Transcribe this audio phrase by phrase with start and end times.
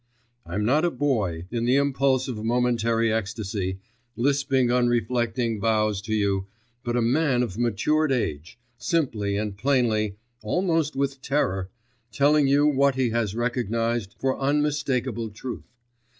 [0.47, 3.77] I'm not a boy, in the impulse of momentary ecstasy,
[4.15, 6.47] lisping unreflecting vows to you,
[6.83, 11.69] but a man of matured age simply and plainly, almost with terror,
[12.11, 15.71] telling you what he has recognised for unmistakable truth.